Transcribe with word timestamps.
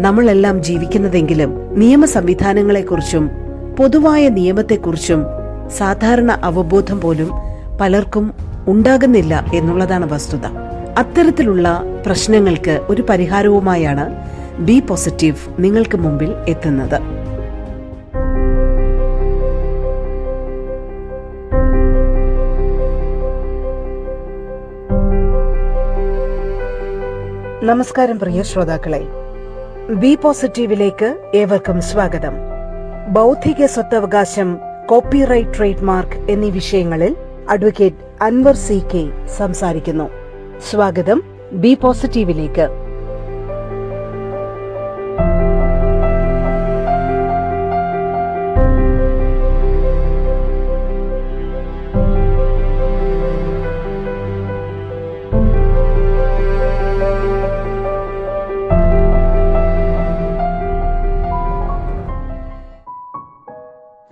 നമ്മളെല്ലാം 0.00 0.62
ജീവിക്കുന്നതെങ്കിലും 0.62 1.78
നിയമ 1.78 2.04
സംവിധാനങ്ങളെക്കുറിച്ചും 2.04 3.30
പൊതുവായ 3.78 4.28
നിയമത്തെക്കുറിച്ചും 4.28 5.24
സാധാരണ 5.68 6.32
അവബോധം 6.32 7.00
പോലും 7.00 7.30
പലർക്കും 7.80 8.34
ഉണ്ടാകുന്നില്ല 8.68 9.44
എന്നുള്ളതാണ് 9.54 10.12
വസ്തുത. 10.12 10.46
അത്തരത്തിലുള്ള 10.98 11.82
പ്രശ്നങ്ങൾക്ക് 12.06 12.80
ഒരു 12.88 13.02
പരിഹാരവുമായാണ് 13.02 14.14
ബി 14.58 14.80
പോസിറ്റീവ് 14.80 15.36
നിങ്ങൾക്ക് 15.58 15.98
മുമ്പിൽ 15.98 16.34
എത്തുന്നത്. 16.48 17.00
നമസ്കാരം 27.64 28.18
പ്രിയ 28.18 28.42
ശ്രോതാക്കളെ. 28.42 29.23
ബി 29.90 30.18
പോസിറ്റീവിലേക്ക് 30.22 31.30
ഏവർക്കും 31.34 31.80
സ്വാഗതം. 31.80 32.32
ബൗദ്ധിക 33.08 33.66
സ്വത്തവകാശം 33.66 34.58
കോപ്പിറൈറ്റ് 34.86 35.58
ട്രേഡ് 35.58 35.82
മാർക്ക് 35.82 36.12
എന്നീ 36.12 36.50
വിഷയങ്ങളിൽ 36.50 37.16
അഡ്വക്കേറ്റ് 37.48 38.22
അൻവർ 38.22 38.54
സി 38.54 38.82
കെ 38.94 39.26
സംസാരിക്കുന്നു. 39.26 40.10
സ്വാഗതം 40.70 41.22
ബി 41.52 41.74
പോസിറ്റീവിലേക്ക്. 41.74 42.83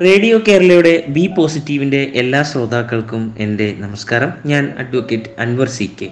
റേഡിയോ 0.05 0.39
കേരളയുടെ 0.49 1.05
ബി 1.09 1.31
പോസിറ്റീവിന്റെ 1.37 2.13
എല്ലാ 2.15 2.43
ശ്രോതാക്കൾക്കും 2.43 3.35
എന്റെ 3.39 3.75
നമസ്കാരം. 3.79 4.31
ഞാൻ 4.47 4.65
അഡ്വക്കേറ്റ് 4.79 5.31
അൻവർ 5.39 5.69
സി 5.69 5.91
കെ. 6.01 6.09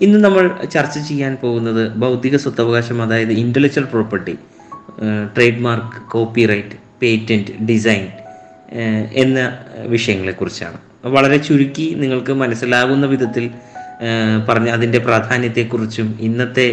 ഇന്ന് 0.00 0.18
നമ്മൾ 0.24 0.44
ചർച്ച 0.64 0.98
ചെയ്യാൻ 0.98 1.36
പോകുന്നത് 1.42 1.82
ബൗദ്ധിക 1.92 2.36
സ്വത്തവകാശം 2.36 3.02
അതായത് 3.02 3.32
intellectual 3.32 3.84
property 3.84 4.34
trade 5.36 5.60
mark 5.60 6.10
copyright 6.10 6.76
patent 7.02 7.66
design 7.66 8.04
എന്ന 9.12 9.38
വിഷയങ്ങളെക്കുറിച്ചാണ് 9.86 10.78
വളരെ 11.04 11.36
ചുരുക്കി 11.36 11.94
നിങ്ങൾക്ക് 11.96 12.32
മനസ്സിലാകുന്ന 12.32 13.06
വിധത്തിൽ 13.06 13.50
പറഞ്ഞ 14.48 14.68
അതിന്റെ 14.68 14.98
പ്രാധാന്യത്തെക്കുറിച്ചും 14.98 16.18
ഇന്നത്തെ 16.20 16.66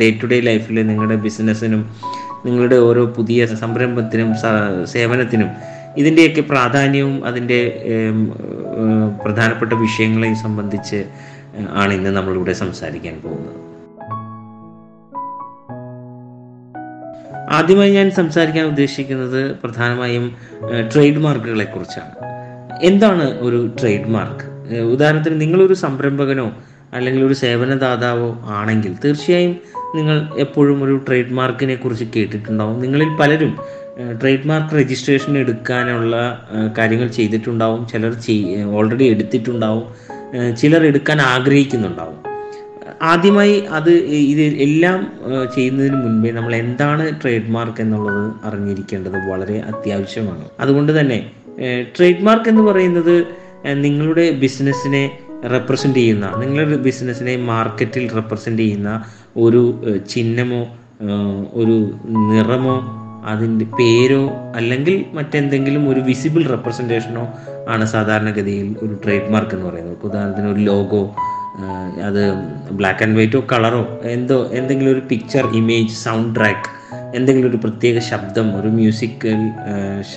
ഡേ 0.00 0.10
ടു 0.22 0.26
ഡേ 0.26 0.40
ലൈഫിൽ 0.40 0.86
നിങ്ങളുടെ 0.86 1.14
ബിസിനസ്സിനും 1.14 1.82
നിങ്ങളുടെ 2.46 2.76
ഓരോ 2.76 3.06
പുതിയ 3.06 3.46
സംരംഭത്തിനും 3.46 4.34
സേവനത്തിനും 4.86 5.50
ഇതിന്റെയൊക്കെ 5.96 6.40
പ്രാധാന്യവും 6.40 7.26
അതിന്റെ 7.26 7.84
പ്രധാനപ്പെട്ട 9.24 9.72
വിഷയങ്ങളെയും 9.72 10.36
സംബന്ധിച്ച് 10.36 11.04
ആണ് 11.72 11.94
ഇന്ന് 11.94 12.10
നമ്മളിവിടെ 12.10 12.52
സംസാരിക്കാൻ 12.52 13.20
പോകുന്നത്. 13.24 13.60
ആദ്യമായി 17.50 17.90
ഞാൻ 17.90 18.10
സംസാരിക്കാൻ 18.10 18.66
ഉദ്ദേശിക്കുന്നത് 18.66 19.56
പ്രധാനമായും 19.64 20.34
ട്രേഡ് 20.94 21.18
മാർക്കുകളെ 21.18 21.64
കുറിച്ചാണ് 21.64 22.14
എന്താണ് 22.82 23.38
ഒരു 23.40 23.76
ട്രേഡ് 23.80 24.08
മാർക്ക്? 24.08 24.46
ഉദാഹരണത്തിന് 24.78 25.40
നിങ്ങളൊരു 25.40 25.74
സംരംഭകനോ 25.74 26.52
അല്ലെങ്കിൽ 26.94 27.24
ഒരു 27.24 27.34
സേവനദാതാവോ 27.34 28.28
ആണെങ്കിൽ 28.44 28.94
തീർച്ചയായും 29.04 29.56
നിങ്ങൾ 29.94 30.28
എപ്പോഴും 30.38 30.84
ഒരു 30.84 30.96
ട്രേഡ് 31.08 31.32
മാർക്കിനെ 31.32 31.74
കുറിച്ച് 31.74 32.04
കേട്ടിട്ടുണ്ടാവും. 32.16 32.80
നിങ്ങളിൽ 32.80 33.08
പലരും 33.20 33.58
ട്രേഡ് 34.22 34.46
മാർക്ക് 34.46 34.74
രജിസ്ട്രേഷൻ 34.74 35.38
എടുക്കാനുള്ള 35.38 36.16
കാര്യങ്ങൾ 36.78 37.08
ചെയ്തിട്ടുണ്ടാവും. 37.08 37.88
ചിലർ 37.88 38.14
ഓൾറെഡി 38.74 39.04
എടുത്തിട്ടുണ്ടാവും. 39.04 39.84
ചിലർ 40.56 40.86
എടുക്കാൻ 40.86 41.20
ആഗ്രഹിക്കുന്നുണ്ടാവും. 41.20 42.18
ആദ്യമായി 43.02 43.60
അത് 43.70 43.90
ഇത് 43.90 44.40
എല്ലാം 44.40 45.00
ചെയ്യുന്നതിന് 45.54 45.96
മുൻപേ 45.96 46.30
നമ്മൾ 46.30 46.54
എന്താണ് 46.54 47.22
ട്രേഡ് 47.22 47.50
മാർക്ക് 47.50 47.80
എന്നുള്ളത് 47.80 48.32
അറിഞ്ഞിരിക്കേണ്ടത് 48.44 49.30
വളരെ 49.30 49.58
അത്യാവശ്യമാണ്. 49.60 50.44
അതുകൊണ്ട് 50.60 51.00
തന്നെ 51.00 51.30
ട്രേഡ് 51.98 52.22
മാർക്ക് 52.22 52.48
എന്ന് 52.48 52.62
പറയുന്നത് 52.62 53.26
നിങ്ങളുടെ 53.72 54.30
ബിസിനസ്സിനെ 54.30 55.18
റെപ്രസെന്റ് 55.48 55.98
ചെയ്യുന്ന 55.98 56.36
നിങ്ങളുടെ 56.36 56.76
ബിസിനസ്സിനെ 56.76 57.36
മാർക്കറ്റിൽ 57.36 58.10
റെപ്രസെന്റ് 58.14 58.62
ചെയ്യുന്ന 58.62 59.04
ഒരു 59.36 59.62
ചിഹ്നമോ 60.10 60.66
ഒരു 61.54 61.76
നിറമോ 62.32 62.76
അതിന്റെ 63.24 63.64
പേരോ 63.64 64.30
അല്ലെങ്കിൽ 64.54 65.04
മറ്റെന്തെങ്കിലും 65.12 65.88
ഒരു 65.88 66.00
വിസിബിൾ 66.00 66.42
റെപ്രസെന്റേഷനോ 66.46 67.28
ആണ് 67.68 67.84
സാധാരണഗതിയിൽ 67.84 68.76
ഒരു 68.82 68.98
ട്രേഡ് 69.04 69.32
മാർക്ക് 69.32 69.54
എന്ന് 69.54 69.66
പറയുന്നത്. 69.66 69.96
ഉദാഹരണത്തിന് 70.04 70.46
ഒരു 70.46 70.60
ലോഗോ 70.60 71.16
അത് 72.02 72.22
ബ്ലാക്ക് 72.72 73.02
ആൻഡ് 73.02 73.16
വൈറ്റോ 73.16 73.44
കളറോ 73.52 74.00
എന്തോ 74.02 74.50
എന്തെങ്കിലും 74.52 74.92
ഒരു 74.92 75.02
പിക്ചർ 75.08 75.46
ഇമേജ് 75.54 75.90
സൗണ്ട് 75.90 76.40
ട്രാക്ക് 76.40 76.70
എന്തെങ്കിലും 77.16 77.50
ഒരു 77.50 77.56
പ്രത്യേക 77.56 77.98
ശബ്ദം 77.98 78.60
ഒരു 78.60 78.68
മ്യൂസിക്കൽ 78.68 79.40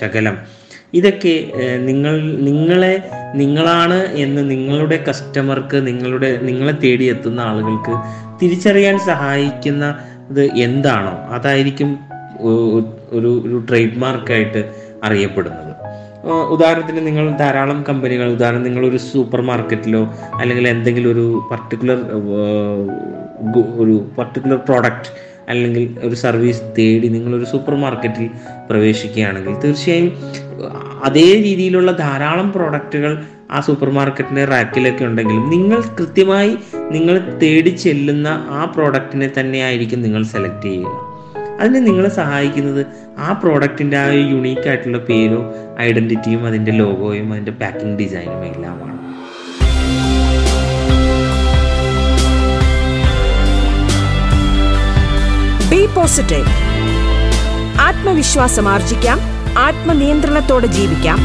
ശകലം 0.00 0.57
ഇതൊക്കെ 0.94 1.52
നിങ്ങൾ 1.78 2.20
നിങ്ങളെ 2.20 3.02
നിങ്ങളാണ് 3.34 4.16
എന്ന് 4.16 4.50
നിങ്ങളുടെ 4.50 5.04
കസ്റ്റമർക്ക് 5.08 5.76
നിങ്ങളുടെ 5.76 6.38
നിങ്ങളെ 6.42 6.72
തേടിയെത്തുന്ന 6.72 7.40
ആളുകൾക്ക് 7.40 7.94
തിരിച്ചറിയാൻ 8.42 8.98
സഹായിക്കുന്നത് 8.98 10.44
എന്താണോ 10.44 11.34
അതായിരിക്കും 11.34 11.98
ഒരു 12.40 12.84
ഒരു 13.12 13.64
ട്രേഡ് 13.68 13.96
മാർക്കായിട്ട് 13.96 14.72
അറിയപ്പെടുന്നത് 15.04 15.68
ഉദാഹരണത്തിന് 16.50 17.06
നിങ്ങൾ 17.06 17.36
ധാരാളം 17.36 17.84
കമ്പനികൾ 17.88 18.32
ഉദാഹരണം 18.32 18.62
നിങ്ങൾ 18.62 18.86
ഒരു 18.86 18.96
സൂപ്പർ 18.96 19.40
മാർക്കറ്റിലോ 19.40 20.14
അല്ലെങ്കിൽ 20.40 20.68
എന്തെങ്കിലും 20.68 21.10
ഒരു 21.10 21.42
പർട്ടിക്കുലർ 21.50 21.96
ഒരു 23.78 24.10
പർട്ടിക്കുലർ 24.18 24.56
പ്രോഡക്റ്റ് 24.56 25.27
അല്ലെങ്കിൽ 25.48 25.96
ഒരു 26.02 26.14
സർവീസ് 26.14 26.62
തേടി 26.78 27.08
നിങ്ങളൊരു 27.08 27.44
സൂപ്പർ 27.44 27.74
മാർക്കറ്റിൽ 27.74 28.28
പ്രവേശിക്കുകയാണെങ്കിൽ 28.70 29.54
തീർച്ചയായും 29.54 30.12
അതേ 31.04 31.34
രീതിയിലുള്ള 31.42 31.92
ധാരാളം 31.92 32.52
പ്രോഡക്റ്റുകൾ 32.52 33.24
ആ 33.50 33.60
സൂപ്പർ 33.60 33.90
മാർക്കറ്റിന്റെ 33.90 34.44
റാക്കിലൊക്കെ 34.44 35.04
ഉണ്ടെങ്കിലും 35.04 35.50
നിങ്ങൾ 35.50 35.80
കൃത്യമായി 35.98 36.58
നിങ്ങൾ 36.90 37.38
തേടി 37.42 37.70
ചെല്ലുന്ന 37.70 38.46
ആ 38.50 38.64
പ്രോഡക്റ്റിനെ 38.64 39.32
തന്നെ 39.38 39.58
ആയിരിക്കും 39.58 40.02
നിങ്ങൾ 40.02 40.24
സെലക്ട് 40.24 40.62
ചെയ്യുക. 40.62 40.94
അതിന് 41.60 41.86
നിങ്ങളെ 41.86 42.08
സഹായിക്കുന്നത് 42.08 42.86
ആ 43.18 43.32
പ്രോഡക്റ്റിന്റെ 43.32 43.96
ആ 43.96 44.08
യുണീക്ക് 44.10 44.68
ആയിട്ടുള്ള 44.68 44.98
പേരോ 44.98 45.54
ഐഡന്റിറ്റിയും 45.80 46.46
അതിന്റെ 46.46 46.72
ലോഗോയും 46.72 47.32
അതിന്റെ 47.32 47.50
പാക്കിംഗ് 47.50 47.98
ഡിസൈനും 47.98 48.44
എല്ലാമാണ്. 48.44 49.07
ബി 55.78 55.86
പോസിറ്റീവ് 55.86 56.46
ആത്മവിശ്വാസം 57.80 58.68
ആർജിക്കാം. 58.68 59.18
ആത്മനിയന്ത്രണത്തോടെ 59.58 60.66
ജീവിക്കാം. 60.66 61.18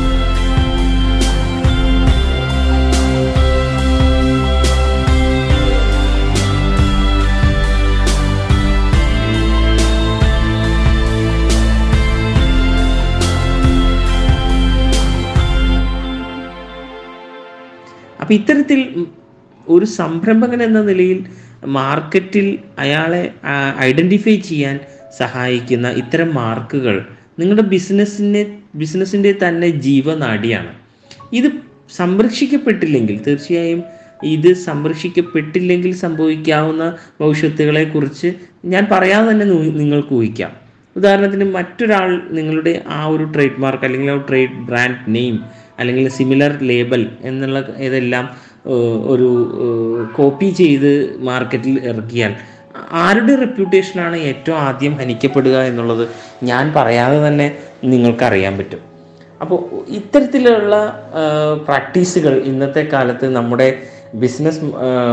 അപ്പൊ 18.21 18.33
ഇത്തരത്തിൽ 18.33 18.79
ഒരു 19.68 19.86
സംരംഭകൻ 19.86 20.63
എന്ന 20.63 20.81
നിലയിൽ 20.81 21.25
മാർക്കറ്റിൽ 21.65 22.60
അയാളെ 22.80 23.33
ഐഡന്റിഫൈ 23.80 24.36
ചെയ്യാൻ 24.38 24.80
സഹായിക്കുന്ന 25.18 25.89
ഇത്തരം 25.89 26.36
മാർക്കുകൾ 26.36 27.06
നിങ്ങളുടെ 27.39 27.62
ബിസിനസ്സിനെ 27.62 28.57
ബിസിനസ്സിന്റെ 28.75 29.36
തന്നെ 29.48 29.69
ജീവനാടിയാണ്. 29.69 30.74
ഇത് 31.33 31.51
സംരക്ഷിക്കപ്പെട്ടില്ലെങ്കിൽ 31.95 33.21
തീർച്ചയായും 33.27 33.83
ഇത് 34.24 34.54
സംരക്ഷിക്കപ്പെട്ടില്ലെങ്കിൽ 34.54 35.94
സംഭവിക്കാവുന്ന 35.94 36.98
ഭവിഷ്യത്തുകളെ 37.21 37.83
കുറിച്ച് 37.83 38.33
ഞാൻ 38.65 38.88
പറയാതെ 38.92 39.31
തന്നെ 39.31 39.45
നിങ്ങൾക്ക് 39.45 40.13
ഊഹിക്കാം. 40.13 40.51
ഉദാഹരണത്തിന് 40.95 41.54
മറ്റൊരാൾ 41.54 42.30
നിങ്ങളുടെ 42.31 42.83
ആ 42.88 43.06
ഒരു 43.06 43.24
ട്രേഡ് 43.24 43.60
മാർക്ക് 43.60 43.83
അല്ലെങ്കിൽ 43.83 44.12
ആ 44.12 44.25
ട്രേഡ് 44.30 44.54
ബ്രാൻഡ് 44.54 45.15
നെയിം 45.15 45.39
അല്ലെങ്കിൽ 45.80 46.10
സിമിലർ 46.10 46.60
ലേബൽ 46.62 47.10
എന്നുള്ള 47.21 47.60
ഇതെല്ലാം 47.77 48.30
ഒരു 49.13 49.30
കോപ്പി 50.15 50.50
ചെയ്ത് 50.50 51.19
മാർക്കറ്റിൽ 51.19 51.80
ഇറക്കിയാൽ 51.92 52.33
ആരുടെ 52.92 53.36
റെപ്യൂട്ടേഷനാണ് 53.36 54.18
ഏറ്റവും 54.18 54.57
ആദ്യം 54.57 54.94
ഹനിക്കപ്പെടുക 54.95 55.57
എന്നുള്ളത് 55.62 56.07
ഞാൻ 56.44 56.74
പറയാതെ 56.75 57.27
തന്നെ 57.27 57.48
നിങ്ങൾക്കറിയാൻ 57.83 58.57
പറ്റും. 58.57 58.81
അപ്പോൾ 59.42 59.60
ഇത്തരത്തിലുള്ള 59.89 60.75
പ്രാക്ടീസുകൾ 61.68 62.33
ഇന്നത്തെ 62.45 62.89
കാലത്ത് 62.94 63.36
നമ്മുടെ 63.36 63.68
ബിസിനസ് 64.13 64.62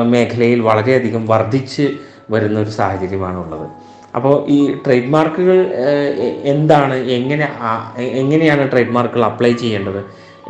മേഖലയിൽ 0.05 0.61
വളരെയധികം 0.61 1.27
വർദ്ധിച്ച് 1.27 1.87
വരുന്ന 2.31 2.61
ഒരു 2.61 2.71
സാഹചര്യമാണുള്ളത്. 2.71 3.67
അപ്പോൾ 4.17 4.51
ഈ 4.51 4.75
ട്രേഡ് 4.87 5.13
മാർക്കുകൾ 5.15 5.59
എന്താണ് 6.45 6.95
എങ്ങനെ 6.95 7.49
എങ്ങനെയാണ് 7.99 8.71
ട്രേഡ് 8.73 8.89
മാർക്കുകൾ 8.89 9.25
അപ്ലൈ 9.25 9.53
ചെയ്യേണ്ടത്? 9.53 10.01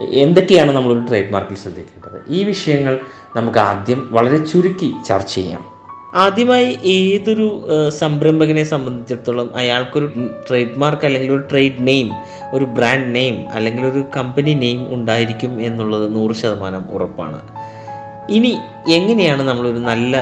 എന്തൊക്കെയാണ് 0.08 0.72
നമ്മളൊരു 0.72 1.06
ട്രേഡ് 1.08 1.32
മാർക്കിൽ 1.32 1.56
ശ്രദ്ധിക്കേണ്ടത്? 1.56 2.22
ഈ 2.28 2.44
വിഷയങ്ങൾ 2.44 3.00
നമുക്ക് 3.36 3.58
ആദ്യം 3.58 4.08
വളരെ 4.12 4.36
ചുരുക്കി 4.36 4.92
ചർച്ച 5.08 5.34
ചെയ്യാം. 5.34 5.64
ആദ്യമായി 6.14 6.78
ഏതൊരു 6.84 7.68
സംരംഭകനെ 7.88 8.64
സംബന്ധിച്ചിടത്തോളം 8.64 9.56
അയാൾക്കൊരു 9.56 10.12
ട്രേഡ് 10.48 10.76
മാർക്ക് 10.76 11.06
അല്ലെങ്കിൽ 11.06 11.32
ഒരു 11.32 11.42
ട്രേഡ് 11.50 11.86
നെയിം 11.86 12.10
ഒരു 12.52 12.64
ബ്രാൻഡ് 12.64 13.14
നെയിം 13.14 13.50
അല്ലെങ്കിൽ 13.52 13.86
ഒരു 13.86 14.04
കമ്പനി 14.16 14.54
നെയിം 14.54 14.94
ഉണ്ടായിരിക്കും 14.94 15.62
എന്നുള്ളത് 15.62 16.14
നൂറ് 16.14 16.34
ശതമാനം 16.34 16.84
ഉറപ്പാണ്. 16.90 17.40
ഇനി 18.30 18.58
എങ്ങനെയാണ് 18.90 19.42
നമ്മളൊരു 19.42 19.80
നല്ല 19.90 20.14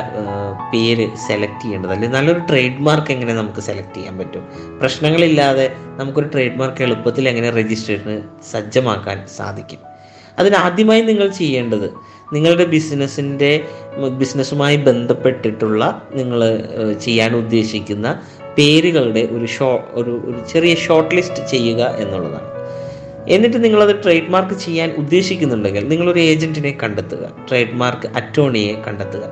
പേര് 0.74 1.06
സെലക്ട് 1.26 1.62
ചെയ്യേണ്ടത്? 1.62 1.92
അല്ലെങ്കിൽ 1.92 2.16
നല്ലൊരു 2.16 2.38
ട്രേഡ് 2.38 2.80
മാർക്ക് 2.80 3.12
എങ്ങനെ 3.12 3.34
നമുക്ക് 3.34 3.60
സെലക്ട് 3.60 3.94
ചെയ്യാൻ 3.94 4.18
പറ്റും? 4.18 4.44
പ്രശ്നങ്ങളില്ലാതെ 4.80 5.66
നമുക്കൊരു 5.96 6.28
ട്രേഡ് 6.28 6.58
മാർക്ക് 6.60 6.82
എളുപ്പത്തിൽ 6.82 7.28
എങ്ങനെ 7.28 7.50
രജിസ്ട്രേഷന് 7.50 8.16
സജ്ജമാക്കാൻ 8.52 9.18
സാധിക്കും? 9.36 9.80
അതിനാദ്യമായി 10.38 11.00
നിങ്ങൾ 11.00 11.28
ചെയ്യേണ്ടത് 11.28 11.88
നിങ്ങളുടെ 12.32 12.64
ബിസിനസ്സിന്റെ 12.64 13.52
ബിസിനസ്സുമായി 14.18 14.76
ബന്ധപ്പെട്ടിട്ടുള്ള 14.76 15.82
നിങ്ങൾ 16.14 16.40
ചെയ്യാൻ 17.04 17.36
ഉദ്ദേശിക്കുന്ന 17.36 18.08
പേരുകളുടെ 18.58 19.22
ഒരു 19.32 19.46
ഷോ 19.46 19.68
ഒരു 19.92 20.12
ഒരു 20.24 20.38
ചെറിയ 20.52 20.74
ഷോർട്ട് 20.74 21.14
ലിസ്റ്റ് 21.14 21.42
ചെയ്യുക 21.50 21.82
എന്നുള്ളതാണ്. 22.02 22.47
എന്നിട്ട് 23.28 23.64
നിങ്ങളത് 23.64 24.02
ട്രേഡ് 24.04 24.28
മാർക്ക് 24.28 24.54
ചെയ്യാൻ 24.54 24.90
ഉദ്ദേശിക്കുന്നുണ്ടെങ്കിൽ 24.98 25.88
നിങ്ങളൊരു 25.88 26.20
ഏജന്റിനെ 26.20 26.78
കണ്ടെത്തുക. 26.82 27.30
ട്രേഡ് 27.48 27.72
മാർക്ക് 27.72 28.08
അറ്റോർണിയെ 28.16 28.74
കണ്ടെത്തുക. 28.86 29.24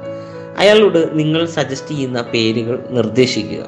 അയാളോട് 0.59 1.19
നിങ്ങൾ 1.19 1.47
സജസ്റ്റ് 1.47 1.89
ചെയ്യുന്ന 1.89 2.23
പേരുകൾ 2.23 2.85
നിർദ്ദേശിക്കുക. 2.91 3.63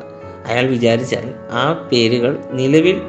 അയാൾ 0.47 0.67
വിചാരിച്ചാൽ 0.67 1.35
ആ 1.53 1.89
പേരുകൾ 1.93 2.39
നിലവിൽ 2.53 3.01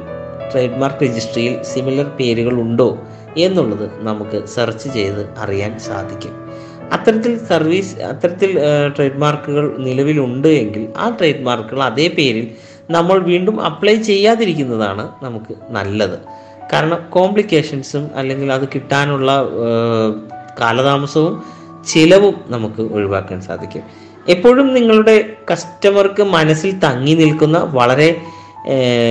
ട്രേഡ് 0.52 0.78
മാർക്ക് 0.78 1.02
രജിസ്ട്രിയിൽ 1.04 1.62
സിമിലർ 1.62 2.04
പേരുകൾ 2.04 2.52
ഉണ്ടോ 2.52 2.98
എന്നുള്ളത് 3.36 3.86
നമുക്ക് 4.02 4.46
സെർച്ച് 4.46 4.88
ചെയ്ത് 4.94 5.22
അറിയാൻ 5.38 5.78
സാധിക്കും. 5.78 6.34
അത്തരത്തിൽ 6.92 7.46
സർവീസ് 7.46 8.00
അത്തരത്തിൽ 8.00 8.58
ട്രേഡ് 8.96 9.18
മാർക്കുകൾ 9.18 9.76
നിലവിലുണ്ട് 9.78 10.48
എങ്കിൽ 10.48 10.88
ആ 10.96 11.08
ട്രേഡ് 11.08 11.42
മാർക്കുകൾ 11.42 11.82
അതേ 11.82 12.08
പേരിൽ 12.08 12.50
നമ്മൾ 12.90 13.18
വീണ്ടും 13.18 13.60
അപ്ലൈ 13.60 13.96
ചെയ്യാതിരിക്കുന്നതാണ് 13.96 15.08
നമുക്ക് 15.22 15.54
നല്ലത്. 15.70 16.18
കാരണം 16.72 16.98
കോംപ്ലിക്കേഷൻസും 17.10 18.10
അല്ലെങ്കിൽ 18.16 18.52
അത് 18.52 18.68
കിട്ടാനുള്ള 18.74 19.30
കാലതാമസവും 20.60 21.42
ചിലവും 21.92 22.34
നമുക്ക് 22.48 22.82
ഒഴിവാക്കാൻ 22.82 23.40
സാധിക്കും. 23.40 23.82
എപ്പോഴും 24.28 24.74
നിങ്ങളുടെ 24.74 25.36
കസ്റ്റമർക്ക് 25.50 26.22
മനസ്സിൽ 26.22 26.78
തങ്ങി 26.78 27.14
നിൽക്കുന്ന 27.14 27.58
വളരെ 27.58 28.22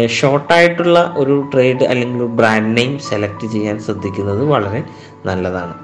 ഷോർട്ടായിട്ടുള്ള 0.07 1.15
ഒരു 1.17 1.35
ട്രേഡ് 1.53 1.83
അല്ലെങ്കിൽ 1.83 2.25
ബ്രാൻഡ് 2.39 2.77
നെയിം 2.77 2.99
സെലക്ട് 2.99 3.45
ചെയ്യാൻ 3.53 3.79
ശ്രദ്ധിക്കുന്നത് 3.79 4.43
വളരെ 4.43 4.83
നല്ലതാണ്. 5.25 5.75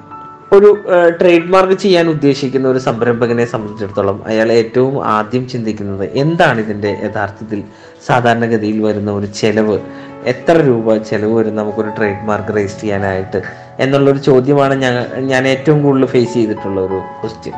ഒരു 0.52 0.84
ട്രേഡ് 1.20 1.48
മാർക്ക് 1.52 1.72
ചെയ്യാൻ 1.72 2.08
ഉദ്ദേശിക്കുന്ന 2.08 2.68
ഒരു 2.68 2.78
സംരംഭകനെ 2.78 3.44
സംബന്ധിച്ചിടത്തോളം 3.44 4.22
അയാൾ 4.26 4.52
ഏറ്റവും 4.52 5.06
ആദ്യം 5.06 5.48
ചിന്തിക്കുന്നത് 5.48 6.10
എന്താണ് 6.14 6.60
ഇതിന്റെ 6.60 6.98
യഥാർത്ഥത്തിൽ 7.04 7.64
സാധാരണഗതിയിൽ 8.06 8.82
വരുന്ന 8.82 9.10
ഒരു 9.10 9.26
ചെലവ്? 9.26 9.80
എത്ര 10.26 10.56
രൂപ 10.66 10.96
ചെലവ് 10.96 11.32
വരും 11.38 11.56
നമുക്കൊരു 11.56 11.88
ട്രേഡ് 11.98 12.22
മാർക്ക് 12.24 12.52
രജിസ്റ്റർ 12.56 12.80
ചെയ്യാനായിട്ട്? 12.80 13.42
എന്നുള്ളൊരു 13.78 14.18
ചോദ്യമാണ് 14.18 14.74
ഞാൻ 14.74 14.94
ഞാൻ 15.18 15.48
ഏറ്റവും 15.48 15.82
കൂടുതൽ 15.82 16.06
ഫേസ് 16.06 16.34
ചെയ്തിട്ടുള്ള 16.34 16.80
ഒരു 16.80 16.98
ക്വസ്റ്റ്യൻ 17.20 17.54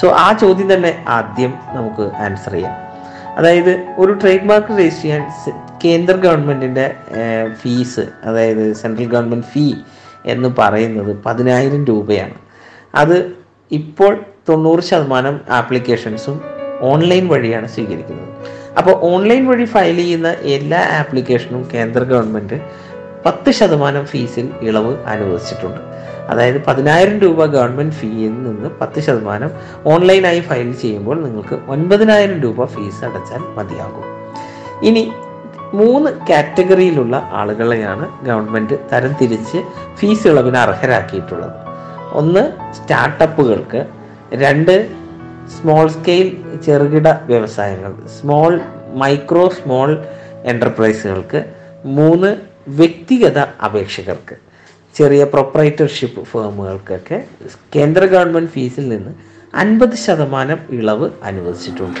സോ 0.00 0.08
ആ 0.08 0.32
ചോദ്യം 0.32 0.74
തന്നെ 0.74 1.04
ആദ്യം 1.08 1.54
നമുക്ക് 1.72 2.02
ആൻസർ 2.16 2.52
ചെയ്യാം. 2.52 2.74
അതായത് 3.36 3.86
ഒരു 3.98 4.12
ട്രേഡ് 4.12 4.44
മാർക്ക് 4.44 4.72
രജിസ്റ്റർ 4.72 5.02
ചെയ്യാൻ 5.02 5.22
കേന്ദ്ര 5.84 6.14
ഗവൺമെന്റിന്റെ 6.16 6.94
ഫീസ് 7.62 8.06
അതായത് 8.24 8.74
സെൻട്രൽ 8.74 9.08
ഗവൺമെന്റ് 9.08 9.46
ഫീ 9.46 9.74
എന്ന് 10.26 10.48
പറയുന്നത് 10.58 11.16
പതിനായിരം 11.26 11.84
രൂപയാണ്. 11.84 12.34
അത് 12.94 13.32
ഇപ്പോൾ 13.70 14.24
തൊണ്ണൂറ് 14.48 14.80
ശതമാനം 14.80 15.40
ആപ്ലിക്കേഷൻസും 15.50 16.40
ഓൺലൈൻ 16.80 17.28
വഴിയാണ് 17.28 17.66
സ്വീകരിക്കുന്നത്. 17.66 18.28
അപ്പോൾ 18.78 18.90
ഓൺലൈൻ 18.90 19.48
വഴി 19.48 19.64
ഫയൽ 19.64 19.96
ചെയ്യുന്ന 19.96 20.28
എല്ലാ 20.28 20.88
ആപ്ലിക്കേഷനും 20.92 21.68
കേന്ദ്ര 21.74 22.02
ഗവൺമെന്റ് 22.02 22.60
പത്ത് 23.26 23.50
ശതമാനം 23.50 24.06
ഫീസിൽ 24.06 24.50
ഇളവ് 24.62 25.04
അനുവദിച്ചിട്ടുണ്ട്. 25.04 25.80
അതായത് 26.28 26.64
പതിനായിരം 26.64 27.18
രൂപ 27.18 27.44
ഗവൺമെന്റ് 27.44 27.94
ഫീയിൽ 27.94 28.42
നിന്ന് 28.42 28.70
പത്ത് 28.80 29.00
ശതമാനം 29.00 29.50
ഓൺലൈനായി 29.86 30.40
ഫയൽ 30.40 30.72
ചെയ്യുമ്പോൾ 30.72 31.24
നിങ്ങൾക്ക് 31.24 31.60
ഒൻപതിനായിരം 31.68 32.40
രൂപ 32.40 32.64
ഫീസ് 32.64 33.04
അടച്ചാൽ 33.04 33.38
മതിയാകും. 33.38 34.04
ഇനി 34.82 35.12
മൂന്ന് 35.72 36.10
കാറ്റഗറിയിലുള്ള 36.30 37.28
ആളുകളെയാണ് 37.32 38.24
ഗവൺമെന്റ് 38.24 38.78
തരംതിരിച്ച് 38.92 39.58
ഫീസ് 39.96 40.28
ഇളവിന് 40.28 40.56
അർഹരാക്കിയിട്ടുള്ളത്. 40.56 41.52
ഒന്ന് 42.12 42.42
സ്റ്റാർട്ടപ്പുകൾക്ക് 42.76 43.86
രണ്ട് 44.34 44.90
സ്മോൾ 45.48 45.86
സ്കെയിൽ 45.88 46.28
ചെറുകിട 46.66 47.08
വ്യവസായങ്ങൾ 47.08 47.92
സ്മോൾ 48.20 48.60
മൈക്രോ 48.92 49.48
സ്മോൾ 49.48 50.06
എന്റർപ്രൈസുകൾക്ക് 50.44 51.44
മൂന്ന് 51.84 52.36
വ്യക്തിഗത 52.68 53.38
അപേക്ഷകർക്ക് 53.38 54.36
ചെറിയ 54.96 55.24
പ്രൊപ്പറേറ്റർഷിപ്പ് 55.24 56.22
ഫേമുകൾക്കൊക്കെ 56.24 57.24
കേന്ദ്ര 57.76 58.04
ഗവൺമെന്റ് 58.04 58.50
ഫീസിൽ 58.50 58.88
നിന്ന് 58.88 59.12
അൻപത് 59.54 59.96
ശതമാനം 60.06 60.58
ഇളവ് 60.70 61.10
അനുവദിച്ചിട്ടുണ്ട്. 61.24 62.00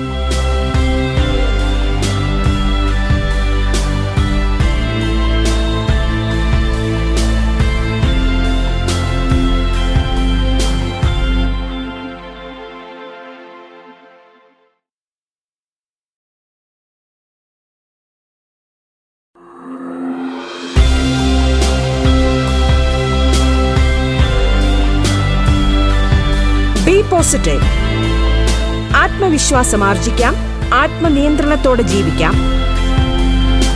ആത്മവിശ്വാസം 29.51 29.83
ആർജിക്കാം 29.83 30.35
ആത്മനിയന്ത്രണത്തോടെ 30.73 31.81
ജീവിക്കാം. 31.81 32.33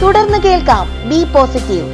തുടർന്ന് 0.03 0.38
കേൾക്കാം 0.38 1.10
ബി 1.10 1.24
പോസിറ്റീവ്. 1.24 1.89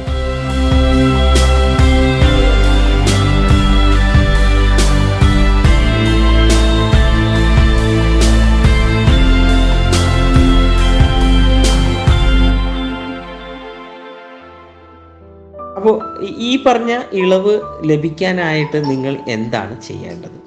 അപ്പോൾ 15.76 16.24
ഈ- 16.24 16.52
ഈ 16.52 16.64
പറഞ്ഞ 16.64 17.00
ഇളവ് 17.12 17.60
ലഭിക്കാനായിട്ട് 17.84 18.90
നിങ്ങൾ 18.90 19.16
എന്താണ് 19.28 19.82
ചെയ്യേണ്ടത്? 19.82 20.41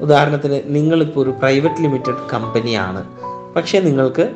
ഉദാഹരണത്തിന് 0.00 0.62
നിങ്ങളിപ്പോൾ 0.66 1.20
ഒരു 1.20 1.30
പ്രൈവറ്റ് 1.30 1.82
ലിമിറ്റഡ് 1.82 2.30
കമ്പനിയാണ് 2.32 3.20
പക്ഷേ 3.56 3.80
നിങ്ങൾക്ക് 3.80 4.30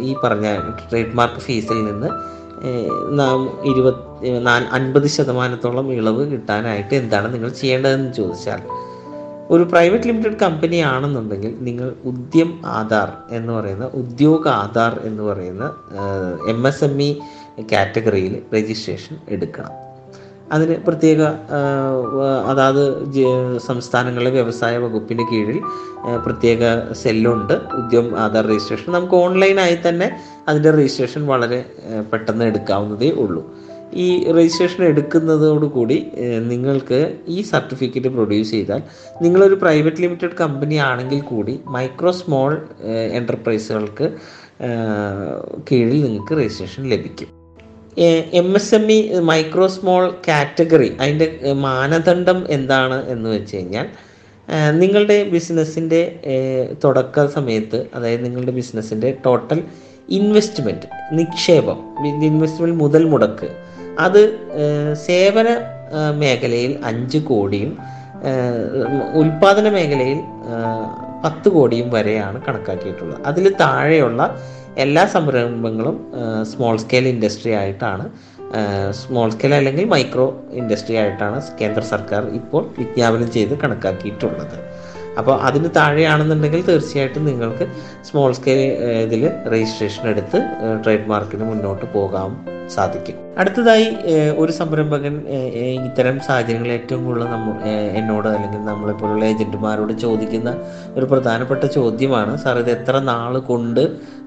ഈ 0.00 0.14
പറഞ്ഞ 0.24 0.56
ട്രേഡ് 0.90 1.14
മാർക്ക് 1.14 1.40
ഫീസിൽ 1.40 1.84
നിന്ന് 1.84 2.40
നാം 3.18 3.62
ഇരുപത് 3.64 4.00
നാല് 4.46 4.64
അൻപത് 4.72 5.06
ശതമാനത്തോളം 5.06 5.92
ഇളവ് 5.92 6.32
കിട്ടാനായിട്ട് 6.32 6.94
എന്താണ് 6.94 7.34
നിങ്ങൾ 7.34 7.48
ചെയ്യേണ്ടതെന്ന് 7.48 8.12
ചോദിച്ചാൽ 8.12 8.62
ഒരു 9.50 9.62
പ്രൈവറ്റ് 9.62 10.04
ലിമിറ്റഡ് 10.04 10.40
കമ്പനി 10.42 10.76
ആണെന്നുണ്ടെങ്കിൽ 10.76 11.56
നിങ്ങൾ 11.60 11.94
ഉദ്യം 12.04 12.60
ആധാർ 12.64 13.12
എന്ന് 13.30 13.52
പറയുന്ന 13.52 13.84
ഉദ്യോഗ 13.84 14.48
ആധാർ 14.48 15.00
എന്ന് 15.04 15.22
പറയുന്ന 15.22 15.72
എം 16.48 16.68
എസ് 16.68 16.84
എം 16.84 17.02
ഇ 17.02 17.16
കാറ്റഗറിയിൽ 17.72 18.42
രജിസ്ട്രേഷൻ 18.54 19.16
എടുക്കണം. 19.28 19.89
അതിന് 20.52 20.76
പ്രത്യേക 20.86 21.20
അതാത് 22.50 22.84
സംസ്ഥാനങ്ങളിലെ 23.68 24.30
വ്യവസായ 24.30 24.76
വകുപ്പിന് 24.76 25.24
കീഴിൽ 25.32 25.58
പ്രത്യേക 26.26 26.92
സെല്ലുണ്ട്. 26.92 27.52
ഉദ്യം 27.52 28.18
ആധാർ 28.18 28.46
രജിസ്ട്രേഷൻ. 28.46 28.92
നമുക്ക് 28.92 29.14
ഓൺലൈനായി 29.14 29.78
തന്നെ 29.88 30.08
അതിന്റെ 30.48 30.70
രജിസ്ട്രേഷൻ 30.70 31.26
വളരെ 31.26 31.60
പെട്ടെന്ന് 32.12 32.44
എടുക്കാവുന്നതേ 32.44 33.10
ഉള്ളൂ. 33.24 33.42
ഈ 33.94 34.32
രജിസ്ട്രേഷൻ 34.32 34.84
എടുക്കുന്നതോടുകൂടി 34.84 35.96
നിങ്ങൾക്ക് 36.48 37.18
ഈ 37.28 37.42
സർട്ടിഫിക്കറ്റ് 37.42 38.08
പ്രൊഡ്യൂസ് 38.08 38.50
ചെയ്താൽ 38.50 38.82
നിങ്ങളൊരു 39.22 39.54
പ്രൈവറ്റ് 39.54 40.02
ലിമിറ്റഡ് 40.02 40.36
കമ്പനി 40.40 40.74
ആണെങ്കിൽ 40.74 41.20
കൂടി 41.20 41.60
മൈക്രോ 41.66 42.10
സ്മോൾ 42.10 42.52
എന്റർപ്രൈസുകൾക്ക് 43.12 44.08
കീഴിൽ 45.72 46.02
നിങ്ങൾക്ക് 46.02 46.32
രജിസ്ട്രേഷൻ 46.32 46.84
ലഭിക്കും. 46.84 47.39
M 48.32 48.56
S 48.56 48.74
M 48.74 48.92
E 48.92 48.98
micro 49.20 49.66
small 49.66 50.14
category 50.28 50.96
അതിന്റെ 51.00 51.26
മാനദണ്ഡം 51.52 52.46
എന്താണ് 52.50 53.10
എന്ന് 53.10 53.30
വെച്ച് 53.30 53.56
കഴിഞ്ഞാൽ 53.56 53.86
നിങ്ങളുടെ 54.72 55.24
ബിസിനസ്സിന്റെ 55.24 56.22
തുടക്ക 56.84 57.26
സമയത്ത് 57.26 57.86
അതായത് 57.94 58.24
നിങ്ങളുടെ 58.24 58.50
ബിസിനസ്സിന്റെ 58.50 59.18
ടോട്ടൽ 59.26 59.62
ഇൻവെസ്റ്റ്മെന്റ് 60.08 60.86
നിക്ഷേപം 61.12 61.78
ഇൻവെസ്റ്റ്മെന്റ് 62.22 62.76
മുതൽ 62.76 63.04
മുടക്ക് 63.04 63.48
അത് 63.98 64.22
സേവന 65.06 65.48
മേഖലയിൽ 66.18 66.78
അഞ്ച് 66.84 67.18
കോടിയും 67.18 67.78
ഉൽപാദന 69.14 69.68
മേഖലയിൽ 69.68 70.18
പത്ത് 71.24 71.48
കോടിയും 71.48 71.90
വരെയാണ് 71.90 72.42
കണക്കാക്കിയിട്ടുള്ളത്. 72.44 73.20
അതിൽ 73.26 73.56
താഴെയുള്ള 73.60 74.22
എല്ലാ 74.84 75.04
സംരംഭങ്ങളും 75.14 75.96
സ്മോൾ 76.50 76.76
സ്കെയിൽ 76.76 77.08
ഇൻഡസ്ട്രി 77.08 77.52
ആയിട്ടാണ് 77.52 78.10
സ്മോൾ 79.00 79.30
സ്കെയിൽ 79.30 79.54
അല്ലെങ്കിൽ 79.54 79.84
മൈക്രോ 79.84 80.42
ഇൻഡസ്ട്രി 80.52 80.94
ആയിട്ടാണ് 80.96 81.42
കേന്ദ്ര 81.60 81.82
സർക്കാർ 81.82 82.22
ഇപ്പോൾ 82.34 82.62
വിജ്ഞാപനം 82.78 83.30
ചെയ്ത് 83.32 83.58
കണക്കാക്കിയിട്ടുള്ളത്. 83.58 84.56
അപ്പോൾ 85.18 85.34
അതിന് 85.42 85.68
താഴെയാണെന്നുണ്ടെങ്കിൽ 85.76 86.64
തീർച്ചയായിട്ടും 86.68 87.24
നിങ്ങൾക്ക് 87.24 87.64
സ്മോൾ 88.08 88.32
സ്കെയിൽ 88.32 88.60
ഇതിൽ 89.06 89.30
രജിസ്ട്രേഷൻ 89.46 90.08
എടുത്ത് 90.08 90.38
ട്രേഡ് 90.84 91.06
മാർക്കിന് 91.06 91.44
മുന്നോട്ട് 91.44 91.86
പോകാൻ 91.94 92.46
സാധിക്കും. 92.68 93.16
അടുത്തതായി 93.38 93.86
ഒരു 94.38 94.52
സംരംഭകൻ 94.52 95.26
ഇത്തരം 95.86 96.20
സാഹചര്യങ്ങൾ 96.20 96.68
ഏറ്റവും 96.68 97.06
കൂടുതൽ 97.06 97.26
നമ്മൾ 97.26 97.54
എന്നോട് 97.98 98.28
അല്ലെങ്കിൽ 98.28 98.60
നമ്മളെപ്പോലുള്ള 98.64 99.24
ഏജന്റുമാരോട് 99.24 99.92
ചോദിക്കുന്ന 99.92 100.50
ഒരു 100.94 101.04
പ്രധാനപ്പെട്ട 101.04 101.64
ചോദ്യമാണ് 101.64 102.38
സാർ 102.38 102.58
ഇത് 102.58 102.70
എത്ര 102.70 102.98
നാൾ 102.98 103.38
കൊണ്ട് 103.38 103.82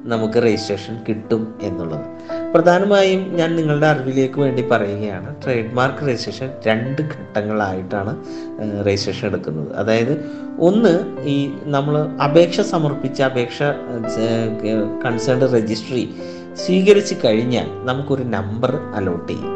നമുക്ക് 0.06 0.40
രജിസ്ട്രേഷൻ 0.40 0.96
കിട്ടും 1.10 1.56
എന്നുള്ളത്. 1.62 2.06
പ്രധാനമായും 2.54 3.22
ഞാൻ 3.36 3.56
നിങ്ങളുടെ 3.56 3.88
അറിവിലേക്ക് 3.88 4.40
വേണ്ടി 4.40 4.68
പറയുകയാണ്. 4.72 5.36
ട്രേഡ് 5.44 5.74
മാർക്ക് 5.74 6.04
രജിസ്ട്രേഷൻ 6.08 6.50
രണ്ട് 6.68 7.02
ഘട്ടങ്ങളായിട്ടാണ് 7.02 8.14
രജിസ്ട്രേഷൻ 8.88 9.28
എടുക്കുന്നത്. 9.28 9.76
അതായത് 9.76 10.14
ഒന്ന് 10.60 10.94
ഈ 11.24 11.54
നമ്മൾ 11.64 11.98
അപേക്ഷ 12.24 12.62
സമർപ്പിച്ച 12.62 13.22
അപേക്ഷ 13.22 13.64
കൺസേൺഡ് 15.06 15.54
രജിസ്ട്രി 15.56 16.16
സ്വീകരിച്ചു 16.54 17.16
കഴിഞ്ഞാൽ 17.26 17.68
നമുക്കൊരു 17.86 18.24
നമ്പർ 18.24 18.76
അലോട്ട് 18.96 19.34
ചെയ്യും. 19.34 19.52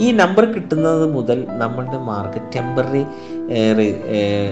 ഈ 0.00 0.12
നമ്പർ 0.12 0.44
കിട്ടുന്നത് 0.44 1.12
മുതൽ 1.12 1.46
നമ്മളുടെ 1.48 1.98
മാർക്ക് 1.98 2.40
ടെമ്പററി 2.56 3.04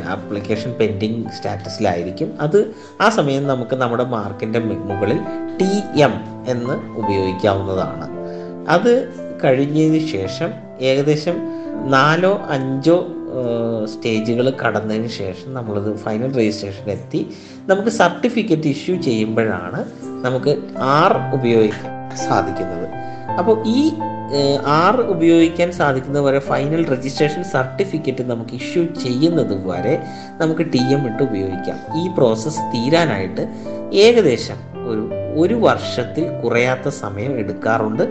ആപ്ലിക്കേഷൻ 0.08 0.72
പെൻഡിങ് 0.80 1.24
സ്റ്റാറ്റസിലായിരിക്കും 1.36 2.34
അത് 2.40 2.74
ആ 3.00 3.08
സമയം 3.08 3.46
നമുക്ക് 3.46 3.76
നമ്മുടെ 3.76 4.04
മാർക്കിന്റെ 4.04 4.58
മുകളിൽ 4.58 5.18
ടി 5.60 6.00
എം 6.00 6.14
എന്ന് 6.48 6.74
ഉപയോഗിക്കാവുന്നതാണ്. 7.00 8.06
അത് 8.68 8.92
കഴിഞ്ഞതിന് 9.44 10.06
ശേഷം 10.06 10.50
ഏകദേശം 10.80 11.36
നാലോ 11.90 12.40
അഞ്ചോ 12.50 13.06
സ്റ്റേജുകൾ 13.84 14.50
കടന്നതിന് 14.50 15.06
ശേഷം 15.06 15.54
നമ്മളത് 15.54 15.96
ഫൈനൽ 15.96 16.38
രജിസ്ട്രേഷൻ 16.38 16.90
എത്തി. 16.90 17.20
നമുക്ക് 17.66 17.88
സർട്ടിഫിക്കറ്റ് 17.88 18.68
ഇഷ്യൂ 18.68 18.94
ചെയ്യുമ്പോഴാണ് 19.02 19.80
നമുക്ക് 20.26 20.52
ആർ 20.78 21.34
ഉപയോഗിക്കാൻ 21.34 22.16
സാധിക്കുന്നത്. 22.16 22.88
അപ്പോൾ 23.38 23.66
ഈ 23.66 23.90
ആർ 24.66 25.00
ഉപയോഗിക്കാൻ 25.00 25.72
സാധിക്കുന്നത് 25.72 26.24
വരെ 26.24 26.38
ഫൈനൽ 26.38 26.92
രജിസ്ട്രേഷൻ 26.92 27.44
സർട്ടിഫിക്കറ്റ് 27.44 28.24
നമുക്ക് 28.24 28.50
ഇഷ്യൂ 28.50 28.84
ചെയ്യുന്നത് 28.84 29.68
വരെ 29.68 30.02
നമുക്ക് 30.30 30.60
ടി 30.60 30.92
എം 30.92 31.06
ഇട്ട് 31.06 31.22
ഉപയോഗിക്കാം. 31.22 31.98
ഈ 31.98 32.08
പ്രോസസ്സ് 32.08 32.60
തീരാനായിട്ട് 32.60 33.48
ഏകദേശം 33.92 34.56
ഒരു 34.88 35.10
ഒരു 35.40 35.54
വർഷത്തിൽ 35.54 36.40
കുറയാത്ത 36.40 36.88
സമയം 36.88 37.38
എടുക്കാറുണ്ട്. 37.38 38.02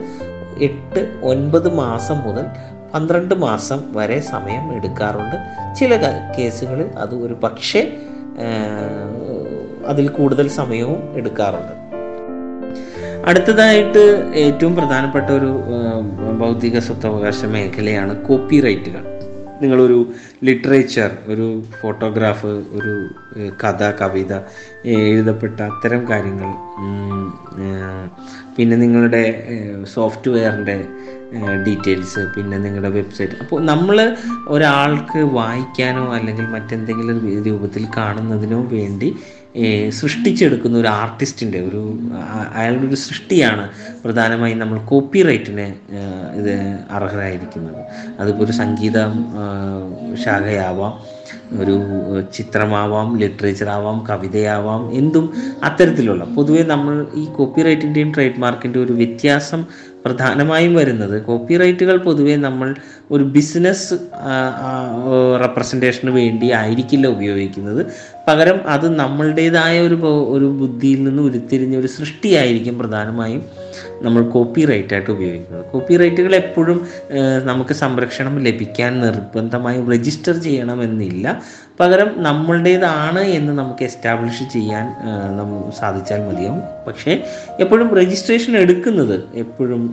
എട്ട് 0.59 1.19
ഒൻപത് 1.23 1.73
മാസം 1.73 2.17
മുതൽ 2.19 2.45
പന്ത്രണ്ട് 2.93 3.35
മാസം 3.35 3.93
വരെ 3.95 4.19
സമയം 4.19 4.75
എടുക്കാറുണ്ട്. 4.75 5.35
ചില 5.75 5.97
കേസുകളിൽ 6.37 6.87
അത് 6.97 7.15
ഒരു 7.15 7.33
പക്ഷേ 7.33 7.97
അതിൽ 9.85 10.07
കൂടുതൽ 10.07 10.47
സമയവും 10.47 11.17
എടുക്കാറുണ്ട്. 11.17 11.84
അടുത്തതായിട്ട് 13.27 14.01
ഏറ്റവും 14.35 14.75
പ്രധാനപ്പെട്ട 14.75 15.29
ഒരു 15.31 15.51
ബൗദ്ധിക 16.37 16.79
സ്വത്തവകാശ 16.79 17.45
മേഖലയാണ് 17.45 18.23
കോപ്പി 18.23 18.59
റൈറ്റുകൾ 18.59 19.03
നിങ്ങളൊരു 19.61 19.97
ലിറ്ററേച്ചർ 20.43 21.11
ഒരു 21.27 21.45
ഫോട്ടോഗ്രാഫ് 21.81 22.51
ഒരു 22.77 22.93
കഥ 23.63 23.91
കവിത 24.01 24.33
എഴുതപ്പെട്ട 24.95 25.61
അത്തരം 25.61 26.09
കാര്യങ്ങൾ 26.09 26.49
പിന്നെ 28.57 28.75
നിങ്ങളുടെ 28.77 29.23
സോഫ്റ്റ്വെയറിന്റെ 29.93 30.77
ഡീറ്റെയിൽസ് 31.65 32.19
പിന്നെ 32.35 32.57
നിങ്ങളുടെ 32.57 32.89
വെബ്സൈറ്റ്. 32.89 33.35
അപ്പോൾ 33.41 33.61
നമ്മൾ 33.65 33.97
ഒരാൾക്ക് 34.47 35.19
വായിക്കാനോ 35.33 36.05
അല്ലെങ്കിൽ 36.13 36.45
മറ്റെന്തെങ്കിലും 36.47 37.17
രൂപത്തിൽ 37.45 37.85
കാണുന്നതിനോ 37.97 38.61
വേണ്ടി 38.71 39.09
സൃഷ്ടിച്ചെടുക്കുന്ന 39.89 40.77
ഒരു 40.77 40.87
ആർട്ടിസ്റ്റിന്റെ 40.87 41.59
ഒരു 41.67 41.81
അയാളുടെ 42.53 42.87
ഒരു 42.87 42.95
സൃഷ്ടിയാണ് 42.95 43.65
പ്രധാനമായും 44.03 44.59
നമ്മൾ 44.59 44.77
കോപ്പി 44.91 45.21
റൈറ്റിന് 45.21 45.67
ഇത് 46.39 46.53
അർഹരായിരിക്കുന്നത്. 46.91 47.81
അതിപ്പോൾ 48.19 48.43
ഒരു 48.43 48.51
സംഗീതം 48.51 49.11
ശാഖയാവാം 50.23 50.93
ഒരു 51.61 51.75
ചിത്രമാവാം 52.33 53.19
ലിറ്ററേച്ചറാവാം 53.21 53.97
കവിതയാവാം 54.09 54.95
എന്തും 54.95 55.25
അത്തരത്തിലുള്ള. 55.63 56.23
പൊതുവെ 56.35 56.63
നമ്മൾ 56.73 57.07
ഈ 57.15 57.25
കോപ്പി 57.25 57.61
റൈറ്റിന്റെയും 57.61 58.13
ട്രേഡ് 58.13 58.41
മാർക്കിന്റെ 58.45 58.79
ഒരു 58.79 58.93
വ്യത്യാസം 58.93 59.63
പ്രധാനമായും 60.05 60.75
വരുന്നത് 60.75 61.23
കോപ്പി 61.23 61.57
റൈറ്റുകൾ 61.57 61.97
പൊതുവെ 61.97 62.35
നമ്മൾ 62.35 62.75
ഒരു 63.11 63.23
ബിസിനസ് 63.23 63.93
റെപ്രസെന്റേഷന് 65.41 66.09
വേണ്ടി 66.09 66.51
ആയിരിക്കില്ല 66.51 67.07
ഉപയോഗിക്കുന്നത്. 67.07 67.85
പകരം 68.27 68.67
അത് 68.67 68.99
നമ്മളുടേതായ 68.99 69.79
ഒരു 69.79 69.95
ഒരു 70.05 70.45
ബുദ്ധിയിൽ 70.45 71.03
നിന്ന് 71.03 71.23
ഉരുത്തിരിഞ്ഞ 71.23 71.77
ഒരു 71.77 71.87
സൃഷ്ടിയായിരിക്കും 71.87 72.79
പ്രധാനമായും 72.79 73.45
നമ്മൾ 74.01 74.21
കോപ്പി 74.23 74.65
റൈറ്റായിട്ട് 74.65 75.11
ഉപയോഗിക്കുന്നത്. 75.11 75.65
കോപ്പി 75.65 75.97
റൈറ്റുകൾ 75.97 76.35
എപ്പോഴും 76.35 76.87
നമുക്ക് 77.43 77.73
സംരക്ഷണം 77.73 78.39
ലഭിക്കാൻ 78.39 79.01
നിർബന്ധമായും 79.01 79.91
രജിസ്റ്റർ 79.91 80.35
ചെയ്യണമെന്നില്ല. 80.37 81.41
പകരം 81.79 82.09
നമ്മളുടേതാണ് 82.17 83.19
എന്ന് 83.19 83.53
നമുക്ക് 83.59 83.83
എസ്റ്റാബ്ലിഷ് 83.83 84.53
ചെയ്യാൻ 84.53 84.85
സാധിച്ചാൽ 85.79 86.19
മതിയാവും. 86.27 86.61
പക്ഷേ 86.87 87.23
എപ്പോഴും 87.59 87.95
രജിസ്ട്രേഷൻ 87.95 88.57
എടുക്കുന്നത് 88.57 89.23
എപ്പോഴും 89.33 89.83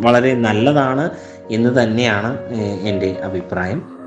വളരെ 0.00 0.34
നല്ലതാണ് 0.34 1.10
എന്ന് 1.50 1.82
തന്നെയാണ് 1.82 2.54
എന്റെ 2.82 3.20
അഭിപ്രായം. 3.24 4.02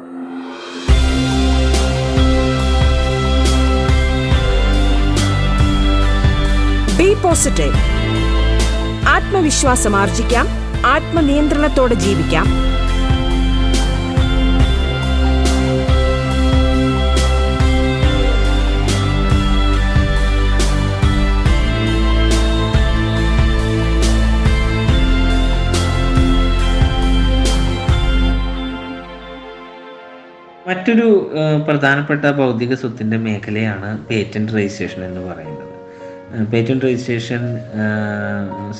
പോസിറ്റീവ് 7.23 7.73
ആത്മവിശ്വാസം 9.07 9.95
ആർജിക്കാം. 9.95 10.47
ആത്മനിയന്ത്രണത്തോടെ 10.85 11.93
ജീവിക്കാം. 11.93 12.45
മറ്റൊരു 30.67 31.07
പ്രധാനപ്പെട്ട 31.67 32.31
ഭൗതിക 32.31 32.73
സ്വത്തിന്റെ 32.73 33.17
മേഖലയാണ് 33.17 33.89
പേറ്റന്റ് 34.07 34.51
രജിസ്ട്രേഷൻ 34.51 35.01
എന്ന് 35.05 35.21
പറയുന്നത്. 35.21 35.73
പേറ്റന്റ് 36.53 36.85
രജിസ്ട്രേഷൻ 36.85 37.41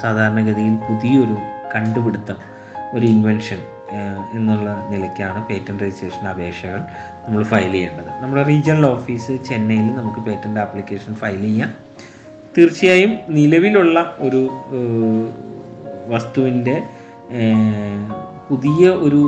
സാധാരണഗതിയിൽ 0.01 0.75
പുതിയൊരു 0.87 1.35
കണ്ടുപിടുത്തം 1.75 2.39
ഒരു 2.93 3.05
ഇൻവെൻഷൻ 3.05 3.59
എന്നുള്ള 4.37 4.69
നിലയ്ക്കാണ് 4.91 5.47
പേറ്റന്റ് 5.47 5.83
രജിസ്ട്രേഷൻ 5.83 6.27
അപേക്ഷകൾ 6.27 6.81
നമ്മൾ 7.25 7.43
ഫയൽ 7.43 7.71
ചെയ്യേണ്ടത്. 7.71 8.09
നമ്മുടെ 8.23 8.43
റീജിയണൽ 8.43 8.85
ഓഫീസ് 8.85 9.31
ചെന്നൈയിൽ 9.49 9.87
നമുക്ക് 9.95 10.21
പേറ്റന്റ് 10.29 10.59
ആപ്ലിക്കേഷൻ 10.59 11.13
ഫയൽ 11.15 11.41
ചെയ്യാം. 11.41 11.71
തീർച്ചയായും 12.57 13.13
നിലവിലുള്ള 13.29 14.15
ഒരു 14.19 14.43
വസ്തുവിന്റെ 16.07 16.75
പുതിയ 18.49 18.89
ഒരു 18.89 19.21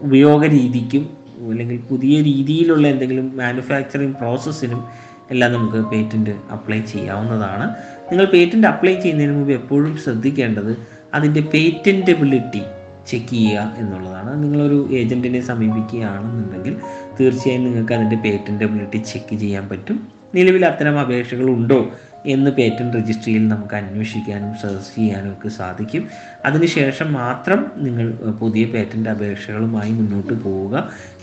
ഉപയോഗ 0.00 0.46
രീതിക്കും 0.46 1.10
അല്ലെങ്കിൽ 1.50 1.80
പുതിയ 1.90 2.22
രീതിയിലുള്ള 2.22 2.88
എന്തെങ്കിലും 2.88 3.36
മാനുഫാക്ചറിങ് 3.36 4.14
പ്രോസസ്സിനും 4.14 4.84
എല്ലാം 5.30 5.52
നമുക്ക് 5.52 5.76
പേറ്റന്റ് 5.76 6.30
അപ്ലൈ 6.30 6.80
ചെയ്യാവുന്നതാണ്. 6.80 7.74
നിങ്ങൾ 8.10 8.24
പേറ്റന്റ് 8.24 8.66
അപ്ലൈ 8.66 8.94
ചെയ്യുന്നതിന് 8.94 9.36
മുമ്പ് 9.36 9.52
എപ്പോഴും 9.52 9.96
ശ്രദ്ധിക്കേണ്ടത് 9.96 10.78
അതിന്റെ 11.14 11.40
പേറ്റന്റബിലിറ്റി 11.40 12.62
ചെക്ക് 13.08 13.26
ചെയ്യുക 13.26 13.74
എന്നുള്ളതാണ്. 13.78 14.42
നിങ്ങളൊരു 14.42 14.88
ഏജന്റിനെ 14.92 15.40
സമീപിക്കുകയാണെന്നുണ്ടെങ്കിൽ 15.40 16.76
തീർച്ചയായും 17.20 17.64
നിങ്ങൾക്ക് 17.64 17.92
അതിന്റെ 17.92 18.16
പേറ്റന്റബിലിറ്റി 18.16 18.96
ചെക്ക് 18.96 19.36
ചെയ്യാൻ 19.36 19.68
പറ്റും. 19.68 20.08
നിലവിൽ 20.34 20.66
അത്തരം 20.66 20.98
അപേക്ഷകൾ 20.98 21.50
ഉണ്ടോ? 21.50 21.88
എന്ന് 22.34 22.50
പേറ്റന്റ് 22.58 22.96
രജിസ്ട്രിയിൽ 22.98 23.44
നമുക്ക് 23.48 23.76
അന്വേഷിക്കാനും 23.80 24.52
സെർച്ച് 24.62 24.90
ചെയ്യാനും 24.96 25.32
ഒക്കെ 25.32 25.50
സാധിക്കും. 25.58 26.02
അതിനുശേഷം 26.46 27.08
മാത്രം 27.12 27.60
നിങ്ങൾ 27.86 28.06
പുതിയ 28.40 28.64
പേറ്റന്റ് 28.64 29.10
അപേക്ഷകളുമായി 29.14 29.92
മുന്നോട്ട് 29.92 30.34
പോവുക. 30.44 30.74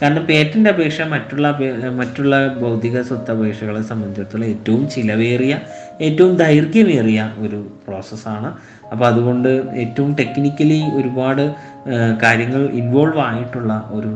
കാരണം 0.01 0.25
പേറ്റന്റ് 0.25 0.69
അപേക്ഷ 0.69 1.01
മറ്റുള്ള 1.15 1.47
മറ്റുള്ള 1.99 2.35
ഭൗതിക 2.61 3.01
സ്വത്ത് 3.01 3.31
അപേക്ഷകളെ 3.31 3.83
സംബന്ധിച്ചിടത്തോളം 3.91 4.47
ഏറ്റവും 4.53 4.89
ചിലവേറിയ 4.89 5.55
ഏറ്റവും 6.01 6.31
ദൈർഘ്യമേറിയ 6.37 7.19
ഒരു 7.37 7.59
പ്രോസസ്സാണ്. 7.87 8.49
അപ്പോൾ 8.91 9.05
അതുകൊണ്ട് 9.05 9.49
ഏറ്റവും 9.83 10.09
ടെക്നിക്കലി 10.19 10.79
ഒരുപാട് 10.97 11.41
കാര്യങ്ങൾ 12.23 12.61
ഇൻവോൾവ് 12.81 13.19
ആയിട്ടുള്ള 13.19 13.73
ഒരു 13.91 14.11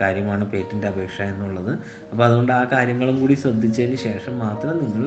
കാര്യമാണ് 0.00 0.44
പേറ്റന്റ് 0.44 0.86
അപേക്ഷ 0.86 1.18
എന്നുള്ളത്. 1.22 1.72
അപ്പോൾ 2.12 2.24
അതുകൊണ്ട് 2.24 2.52
ആ 2.52 2.64
കാര്യങ്ങളും 2.72 3.20
കൂടി 3.20 3.34
ശ്രദ്ധിച്ചതിന് 3.34 3.98
ശേഷം 4.08 4.34
മാത്രം 4.38 4.74
നിങ്ങൾ 4.84 5.04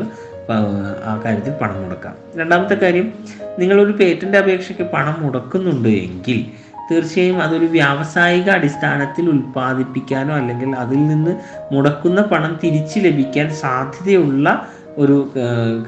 ആ 1.06 1.22
കാര്യത്തിൽ 1.26 1.54
പണം 1.54 1.84
മുടക്കാം. 1.84 2.16
രണ്ടാമത്തെ 2.38 2.76
കാര്യം 2.76 3.14
നിങ്ങളൊരു 3.60 3.92
പേറ്റന്റ് 3.92 4.38
അപേക്ഷയ്ക്ക് 4.38 4.84
പണം 4.84 5.16
മുടക്കുന്നുണ്ട് 5.20 5.90
എങ്കിൽ 5.90 6.46
തീർച്ചയായും 6.92 7.42
അതൊരു 7.42 7.66
വ്യാവസായിക 7.66 8.50
അടിസ്ഥാനത്തിൽ 8.50 9.30
ഉൽപ്പാദിപ്പിക്കാനോ 9.30 10.36
അല്ലെങ്കിൽ 10.36 10.76
അതിൽ 10.76 11.08
നിന്ന് 11.08 11.32
മുടക്കുന്ന 11.72 12.22
പണം 12.22 12.60
തിരിച്ചു 12.64 13.00
ലഭിക്കാൻ 13.00 13.56
സാധ്യതയുള്ള 13.56 14.68
ഒരു 14.98 15.32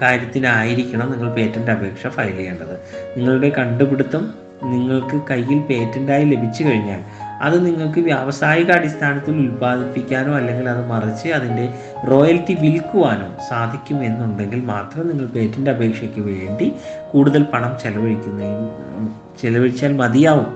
കാര്യത്തിനായിരിക്കണം 0.02 1.12
നിങ്ങൾ 1.12 1.34
പേറ്റന്റ് 1.34 1.72
അപേക്ഷ 1.72 2.08
ഫയൽ 2.08 2.36
ചെയ്യേണ്ടത്. 2.36 2.80
നിങ്ങളുടെ 3.18 3.50
കണ്ടുപിടുത്തം 3.50 4.34
നിങ്ങൾക്ക് 4.64 5.22
കയ്യിൽ 5.30 5.60
പേറ്റന്റായി 5.60 6.26
ലഭിച്ചു 6.26 6.64
കഴിഞ്ഞാൽ 6.64 7.02
അത് 7.42 7.66
നിങ്ങൾക്ക് 7.66 8.00
വ്യാവസായിക 8.00 8.72
അടിസ്ഥാനത്തിൽ 8.72 9.36
ഉൽപ്പാദിപ്പിക്കാനോ 9.36 10.38
അല്ലെങ്കിൽ 10.38 10.70
അത് 10.70 10.86
മറിച്ച് 10.88 11.30
അതിന്റെ 11.30 11.70
റോയൽറ്റി 12.10 12.54
വിൽക്കുവാനോ 12.54 13.30
സാധിക്കും 13.50 14.04
എന്നുണ്ടെങ്കിൽ 14.04 14.64
മാത്രം 14.64 15.08
നിങ്ങൾ 15.08 15.26
പേറ്റന്റ് 15.26 15.70
അപേക്ഷയ്ക്ക് 15.70 16.22
വേണ്ടി 16.22 16.74
കൂടുതൽ 17.12 17.44
പണം 17.44 17.78
ചെലവഴിക്കുന്നതിന് 17.84 18.70
ചെലവഴിച്ചാൽ 19.42 19.94
മതിയാവും 19.94 20.50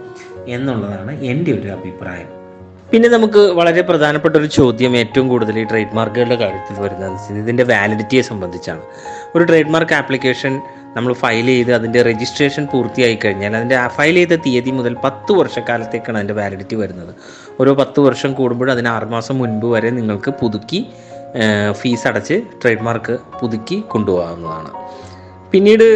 എന്നുള്ളതാണ് 0.48 1.22
എന്റെ 1.22 1.52
ഒരു 1.52 1.68
അഭിപ്രായം. 1.68 2.43
പിന്നെ 2.94 3.10
നമുക്ക് 3.10 3.42
വളരെ 3.58 3.82
പ്രധാനപ്പെട്ട 3.88 4.36
ഒരു 4.40 4.48
ചോദ്യം 4.56 4.94
ഏറ്റവും 5.00 5.28
കൂടുതൽ 5.30 5.56
ഈ 5.60 5.64
ട്രേഡ് 5.70 5.96
മാർക്കുകളുടെ 5.98 6.36
കാര്യത്തിൽ 6.42 6.76
വരുന്നത് 6.84 7.38
ഇതിന്റെ 7.40 7.64
വാലിഡിറ്റിയെ 7.72 8.24
സംബന്ധിച്ചാണ്. 8.28 8.84
ഒരു 9.36 9.44
ട്രേഡ് 9.50 9.72
മാർക്ക് 9.76 9.96
ആപ്ലിക്കേഷൻ 10.00 10.54
നമ്മൾ 10.98 11.12
ഫയൽ 11.22 11.48
ചെയ്ത് 11.54 11.72
അതിന്റെ 11.78 12.00
രജിസ്ട്രേഷൻ 12.10 12.64
പൂർത്തിയായി 12.74 13.18
കഴിഞ്ഞാൽ 13.24 13.56
അതിന്റെ 13.60 13.78
ഫയൽ 13.98 14.18
ചെയ്ത 14.20 14.38
തീയതി 14.46 14.74
മുതൽ 14.80 14.94
പത്ത് 15.06 15.32
വർഷക്കാലത്തേക്കാണ് 15.40 16.18
അതിന്റെ 16.22 16.36
വാലിഡിറ്റി 16.42 16.78
വരുന്നത്. 16.84 17.14
ഓരോ 17.60 17.74
പത്ത് 17.82 18.00
വർഷം 18.08 18.34
കൂടുമ്പോൾ 18.42 18.72
അതിന് 18.76 18.92
ആറുമാസം 18.96 19.38
മുൻപ് 19.42 19.68
വരെ 19.76 19.92
നിങ്ങൾക്ക് 20.00 20.34
പുതുക്കി 20.44 20.82
ഫീസ് 21.82 22.08
അടച്ച് 22.12 22.40
ട്രേഡ് 22.64 22.86
മാർക്ക് 22.90 23.18
പുതുക്കി 23.42 23.80
കൊണ്ടുപോകാവുന്നതാണ്. 23.96 24.72
പിന്നീട് 25.54 25.88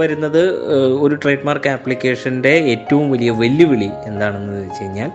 വരുന്നത് 0.00 0.42
ഒരു 1.04 1.14
ട്രേഡ് 1.14 1.46
മാർക്ക് 1.48 1.68
ആപ്ലിക്കേഷന്റെ 1.76 2.56
ഏറ്റവും 2.72 3.06
വലിയ 3.10 3.30
വെല്ലുവിളി 3.44 3.90
എന്താണെന്ന് 4.10 4.52
വെച്ച് 4.64 4.82
കഴിഞ്ഞാൽ 4.82 5.12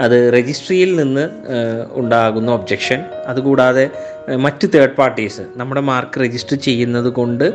അത് 0.00 0.16
രജിസ്ട്രിയിൽ 0.34 0.90
നിന്ന് 0.96 1.24
ഉണ്ടാകുന്ന 1.94 2.50
ഒബ്ജക്ഷൻ 2.50 3.00
അതുകൂടാതെ 3.26 3.84
മറ്റ് 4.36 4.66
തേർഡ് 4.74 4.96
പാർട്ടീസ് 4.96 5.42
നമ്മുടെ 5.56 5.80
മാർക്ക് 5.80 6.20
രജിസ്റ്റർ 6.20 6.56
ചെയ്യുന്നത് 6.58 7.08
കൊണ്ട് 7.12 7.46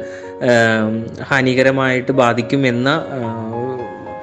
ഹാനികരമായിട്ട് 1.21 2.11
ബാധിക്കുമെന്ന 2.11 2.89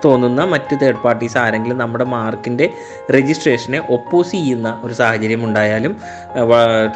തോന്നുന്ന 0.05 0.45
മറ്റ് 0.45 0.77
തേർഡ് 0.83 0.97
പാർട്ടീസ് 0.97 1.39
ആരെങ്കിലും 1.39 1.79
നമ്മുടെ 1.79 2.05
മാർക്കിന്റെ 2.05 2.71
രജിസ്ട്രേഷനെ 3.11 3.79
ഒപ്പോസ് 3.91 4.31
ചെയ്യുന്ന 4.31 4.81
ഒരു 4.85 4.93
സാഹചര്യം 4.93 5.45
ഉണ്ടായാലും 5.45 5.97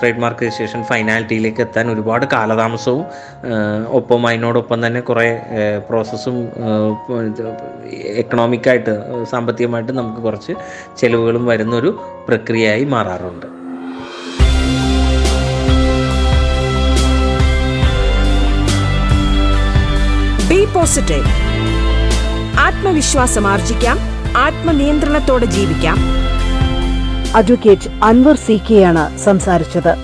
ട്രേഡ് 0.00 0.18
മാർക്ക് 0.18 0.42
രജിസ്ട്രേഷൻ 0.42 0.82
ഫൈനാലിറ്റിയിലേക്ക് 0.82 1.60
എത്താൻ 1.60 1.90
ഒരുപാട് 1.90 2.26
കാലതാമസവും 2.26 3.04
ഒപ്പം 3.86 4.26
അതിനോടൊപ്പം 4.26 4.86
തന്നെ 4.86 5.00
കുറേ 5.00 5.40
പ്രോസസ്സും 5.90 6.52
എക്കണോമിക്കായിട്ട് 7.94 9.24
സാമ്പത്തികമായിട്ട് 9.24 9.92
നമുക്ക് 9.92 10.22
കുറച്ച് 10.22 10.52
ചിലവുകളും 10.96 11.46
വരുന്നൊരു 11.46 12.02
പ്രക്രിയയായി 12.28 12.84
മാറാറുണ്ട്. 12.84 13.46
പോസിറ്റീവ് 20.74 21.45
ആത്മവിശ്വാസം 22.66 23.46
ആർജിക്കാം 23.46 23.98
ആത്മനിയന്ത്രണത്തോടെ 24.36 25.46
ജീവിക്കാം. 25.46 25.96
അഡ്വക്കേറ്റ് 27.36 28.04
അൻവർ 28.04 28.36
സി 28.36 28.60
കെയാണ് 28.70 29.18
സംസാരിച്ചത്. 29.18 29.96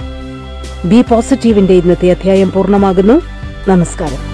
ബി 0.84 1.02
പോസിറ്റീവിന്റെ 1.02 1.72
ഇന്നത്തെ 1.72 2.10
അധ്യായം 2.10 2.52
പൂർണമാകുന്നു. 2.52 3.22
നമസ്കാരം. 3.68 4.31